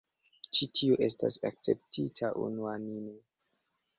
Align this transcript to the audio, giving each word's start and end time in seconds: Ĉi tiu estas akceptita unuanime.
Ĉi 0.57 0.67
tiu 0.77 0.95
estas 1.07 1.35
akceptita 1.51 2.31
unuanime. 2.47 3.13